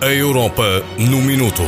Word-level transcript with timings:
A 0.00 0.06
Europa 0.06 0.82
no 0.98 1.22
Minuto. 1.22 1.62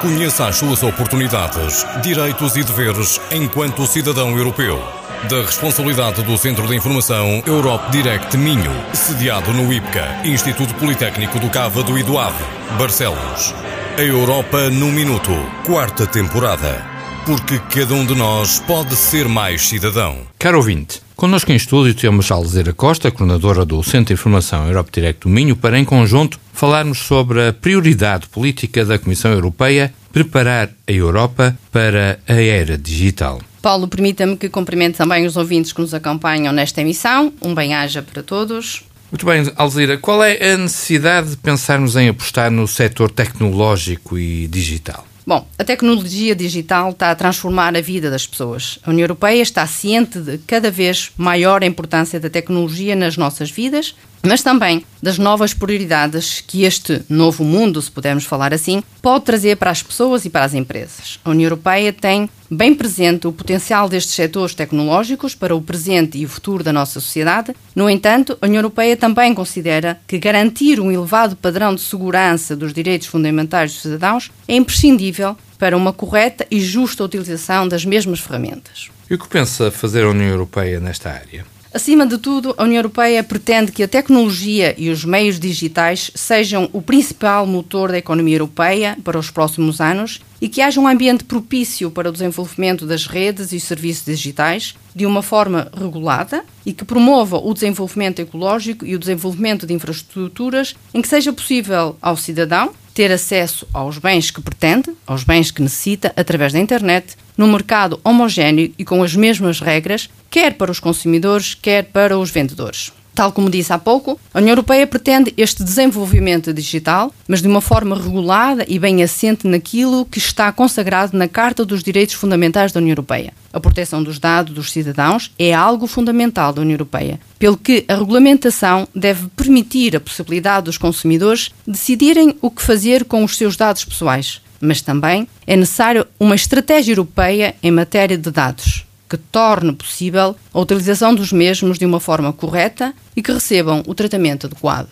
Conheça 0.00 0.46
as 0.46 0.56
suas 0.56 0.82
oportunidades, 0.82 1.86
direitos 2.02 2.56
e 2.56 2.62
deveres 2.62 3.20
enquanto 3.30 3.86
cidadão 3.86 4.36
europeu. 4.36 4.82
Da 5.28 5.42
responsabilidade 5.42 6.22
do 6.22 6.36
Centro 6.36 6.66
de 6.66 6.74
Informação 6.74 7.42
Europe 7.46 7.90
Direct 7.92 8.36
Minho, 8.36 8.72
sediado 8.92 9.52
no 9.52 9.72
IPCA, 9.72 10.22
Instituto 10.24 10.74
Politécnico 10.74 11.38
do 11.38 11.48
Cávado 11.48 11.96
e 11.96 12.02
do 12.02 12.18
Ave, 12.18 12.44
Barcelos. 12.76 13.54
A 13.96 14.02
Europa 14.02 14.68
no 14.70 14.86
Minuto, 14.86 15.30
quarta 15.64 16.06
temporada. 16.06 16.84
Porque 17.24 17.60
cada 17.60 17.94
um 17.94 18.04
de 18.04 18.16
nós 18.16 18.58
pode 18.58 18.96
ser 18.96 19.28
mais 19.28 19.68
cidadão. 19.68 20.18
Caro 20.38 20.56
ouvinte, 20.56 21.00
connosco 21.14 21.52
em 21.52 21.56
estúdio 21.56 21.94
temos 21.94 22.30
Alzira 22.32 22.72
Costa, 22.72 23.12
coordenadora 23.12 23.64
do 23.64 23.80
Centro 23.84 24.06
de 24.06 24.14
Informação 24.14 24.66
Europe 24.66 24.90
Direct 24.92 25.20
do 25.20 25.28
Minho, 25.28 25.54
para 25.54 25.78
em 25.78 25.84
conjunto 25.84 26.40
falarmos 26.52 26.98
sobre 26.98 27.48
a 27.48 27.52
prioridade 27.52 28.28
política 28.28 28.84
da 28.84 28.98
Comissão 28.98 29.32
Europeia 29.32 29.92
preparar 30.12 30.70
a 30.86 30.92
Europa 30.92 31.56
para 31.72 32.20
a 32.28 32.34
era 32.34 32.76
digital. 32.76 33.40
Paulo, 33.62 33.88
permita-me 33.88 34.36
que 34.36 34.48
cumprimente 34.48 34.98
também 34.98 35.24
os 35.24 35.36
ouvintes 35.36 35.72
que 35.72 35.80
nos 35.80 35.94
acompanham 35.94 36.52
nesta 36.52 36.80
emissão. 36.80 37.32
Um 37.40 37.54
bem-aja 37.54 38.02
para 38.02 38.22
todos. 38.22 38.84
Muito 39.10 39.26
bem, 39.26 39.50
Alzira, 39.56 39.98
qual 39.98 40.24
é 40.24 40.52
a 40.52 40.56
necessidade 40.56 41.30
de 41.30 41.36
pensarmos 41.36 41.96
em 41.96 42.08
apostar 42.08 42.50
no 42.50 42.66
setor 42.66 43.10
tecnológico 43.10 44.18
e 44.18 44.46
digital? 44.46 45.06
Bom, 45.24 45.46
a 45.56 45.62
tecnologia 45.62 46.34
digital 46.34 46.90
está 46.90 47.10
a 47.10 47.14
transformar 47.14 47.76
a 47.76 47.80
vida 47.80 48.10
das 48.10 48.26
pessoas. 48.26 48.78
A 48.84 48.90
União 48.90 49.04
Europeia 49.04 49.40
está 49.40 49.64
ciente 49.66 50.18
de 50.18 50.38
cada 50.38 50.70
vez 50.70 51.12
maior 51.16 51.62
importância 51.62 52.18
da 52.18 52.28
tecnologia 52.28 52.96
nas 52.96 53.16
nossas 53.16 53.50
vidas, 53.50 53.94
mas 54.22 54.42
também 54.42 54.84
das 55.02 55.18
novas 55.18 55.52
prioridades 55.52 56.40
que 56.46 56.62
este 56.62 57.02
novo 57.08 57.42
mundo, 57.42 57.82
se 57.82 57.90
pudermos 57.90 58.24
falar 58.24 58.54
assim, 58.54 58.82
pode 59.02 59.24
trazer 59.24 59.56
para 59.56 59.70
as 59.70 59.82
pessoas 59.82 60.24
e 60.24 60.30
para 60.30 60.44
as 60.44 60.54
empresas. 60.54 61.18
A 61.24 61.30
União 61.30 61.46
Europeia 61.46 61.92
tem 61.92 62.30
bem 62.48 62.72
presente 62.72 63.26
o 63.26 63.32
potencial 63.32 63.88
destes 63.88 64.14
setores 64.14 64.54
tecnológicos 64.54 65.34
para 65.34 65.56
o 65.56 65.60
presente 65.60 66.18
e 66.18 66.24
o 66.24 66.28
futuro 66.28 66.62
da 66.62 66.72
nossa 66.72 67.00
sociedade. 67.00 67.52
No 67.74 67.90
entanto, 67.90 68.38
a 68.40 68.46
União 68.46 68.60
Europeia 68.60 68.96
também 68.96 69.34
considera 69.34 69.98
que 70.06 70.18
garantir 70.18 70.78
um 70.78 70.92
elevado 70.92 71.34
padrão 71.34 71.74
de 71.74 71.80
segurança 71.80 72.54
dos 72.54 72.72
direitos 72.72 73.08
fundamentais 73.08 73.72
dos 73.72 73.82
cidadãos 73.82 74.30
é 74.46 74.54
imprescindível 74.54 75.11
para 75.58 75.76
uma 75.76 75.92
correta 75.92 76.46
e 76.50 76.60
justa 76.60 77.04
utilização 77.04 77.68
das 77.68 77.84
mesmas 77.84 78.20
ferramentas. 78.20 78.90
E 79.08 79.14
o 79.14 79.18
que 79.18 79.28
pensa 79.28 79.70
fazer 79.70 80.04
a 80.04 80.10
União 80.10 80.28
Europeia 80.28 80.80
nesta 80.80 81.10
área? 81.10 81.44
Acima 81.74 82.06
de 82.06 82.18
tudo, 82.18 82.54
a 82.58 82.64
União 82.64 82.80
Europeia 82.80 83.24
pretende 83.24 83.72
que 83.72 83.82
a 83.82 83.88
tecnologia 83.88 84.74
e 84.76 84.90
os 84.90 85.06
meios 85.06 85.40
digitais 85.40 86.10
sejam 86.14 86.68
o 86.70 86.82
principal 86.82 87.46
motor 87.46 87.90
da 87.90 87.96
economia 87.96 88.34
europeia 88.34 88.98
para 89.02 89.18
os 89.18 89.30
próximos 89.30 89.80
anos 89.80 90.20
e 90.38 90.50
que 90.50 90.60
haja 90.60 90.78
um 90.78 90.86
ambiente 90.86 91.24
propício 91.24 91.90
para 91.90 92.10
o 92.10 92.12
desenvolvimento 92.12 92.84
das 92.84 93.06
redes 93.06 93.52
e 93.52 93.60
serviços 93.60 94.04
digitais 94.04 94.74
de 94.94 95.06
uma 95.06 95.22
forma 95.22 95.72
regulada 95.74 96.44
e 96.66 96.74
que 96.74 96.84
promova 96.84 97.38
o 97.38 97.54
desenvolvimento 97.54 98.20
ecológico 98.20 98.84
e 98.84 98.94
o 98.94 98.98
desenvolvimento 98.98 99.66
de 99.66 99.72
infraestruturas 99.72 100.74
em 100.92 101.00
que 101.00 101.08
seja 101.08 101.32
possível 101.32 101.96
ao 102.02 102.18
cidadão 102.18 102.74
ter 102.92 103.10
acesso 103.10 103.66
aos 103.72 103.98
bens 103.98 104.30
que 104.30 104.40
pretende, 104.40 104.92
aos 105.06 105.24
bens 105.24 105.50
que 105.50 105.62
necessita, 105.62 106.12
através 106.16 106.52
da 106.52 106.58
internet, 106.58 107.16
num 107.36 107.50
mercado 107.50 108.00
homogéneo 108.04 108.72
e 108.78 108.84
com 108.84 109.02
as 109.02 109.14
mesmas 109.14 109.60
regras, 109.60 110.08
quer 110.30 110.54
para 110.54 110.70
os 110.70 110.80
consumidores, 110.80 111.54
quer 111.54 111.84
para 111.84 112.18
os 112.18 112.30
vendedores. 112.30 112.92
Tal 113.14 113.30
como 113.30 113.50
disse 113.50 113.72
há 113.72 113.78
pouco, 113.78 114.18
a 114.32 114.38
União 114.38 114.52
Europeia 114.52 114.86
pretende 114.86 115.34
este 115.36 115.62
desenvolvimento 115.62 116.52
digital, 116.52 117.12
mas 117.28 117.42
de 117.42 117.48
uma 117.48 117.60
forma 117.60 117.94
regulada 117.96 118.64
e 118.66 118.78
bem 118.78 119.02
assente 119.02 119.46
naquilo 119.46 120.06
que 120.06 120.18
está 120.18 120.50
consagrado 120.50 121.16
na 121.16 121.28
Carta 121.28 121.64
dos 121.64 121.82
Direitos 121.82 122.14
Fundamentais 122.14 122.72
da 122.72 122.80
União 122.80 122.92
Europeia. 122.92 123.34
A 123.52 123.60
proteção 123.60 124.02
dos 124.02 124.18
dados 124.18 124.54
dos 124.54 124.72
cidadãos 124.72 125.30
é 125.38 125.52
algo 125.52 125.86
fundamental 125.86 126.54
da 126.54 126.62
União 126.62 126.74
Europeia, 126.74 127.20
pelo 127.38 127.56
que 127.56 127.84
a 127.86 127.94
regulamentação 127.94 128.88
deve 128.94 129.28
permitir 129.36 129.94
a 129.94 130.00
possibilidade 130.00 130.64
dos 130.64 130.78
consumidores 130.78 131.50
decidirem 131.66 132.34
o 132.40 132.50
que 132.50 132.62
fazer 132.62 133.04
com 133.04 133.22
os 133.22 133.36
seus 133.36 133.56
dados 133.56 133.84
pessoais. 133.84 134.40
Mas 134.58 134.80
também 134.80 135.28
é 135.46 135.56
necessário 135.56 136.06
uma 136.18 136.34
estratégia 136.34 136.92
europeia 136.92 137.54
em 137.62 137.70
matéria 137.70 138.16
de 138.16 138.30
dados 138.30 138.86
que 139.12 139.18
torne 139.18 139.74
possível 139.74 140.34
a 140.54 140.58
utilização 140.58 141.14
dos 141.14 141.34
mesmos 141.34 141.78
de 141.78 141.84
uma 141.84 142.00
forma 142.00 142.32
correta 142.32 142.94
e 143.14 143.22
que 143.22 143.30
recebam 143.30 143.82
o 143.86 143.94
tratamento 143.94 144.46
adequado. 144.46 144.88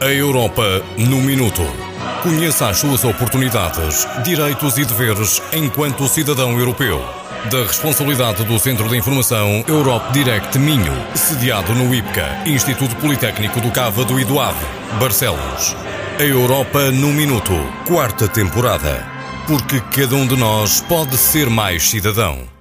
A 0.00 0.06
Europa 0.06 0.82
no 0.96 1.18
Minuto. 1.18 1.60
Conheça 2.22 2.70
as 2.70 2.78
suas 2.78 3.04
oportunidades, 3.04 4.06
direitos 4.24 4.78
e 4.78 4.84
deveres 4.86 5.42
enquanto 5.52 6.08
cidadão 6.08 6.58
europeu. 6.58 7.04
Da 7.50 7.64
responsabilidade 7.64 8.44
do 8.44 8.58
Centro 8.58 8.88
de 8.88 8.96
Informação 8.96 9.62
Europe 9.68 10.10
Direct 10.14 10.58
Minho, 10.58 10.94
sediado 11.14 11.74
no 11.74 11.94
IPCA, 11.94 12.44
Instituto 12.46 12.96
Politécnico 12.96 13.60
do 13.60 13.70
Cávado 13.70 14.18
e 14.18 14.24
do 14.24 14.40
Ave, 14.40 14.64
Barcelos. 14.98 15.76
A 16.18 16.22
Europa 16.22 16.90
no 16.90 17.08
Minuto, 17.08 17.52
quarta 17.86 18.26
temporada 18.26 19.21
porque 19.52 19.82
cada 19.94 20.16
um 20.16 20.26
de 20.26 20.34
nós 20.34 20.80
pode 20.80 21.14
ser 21.14 21.50
mais 21.50 21.82
cidadão. 21.90 22.51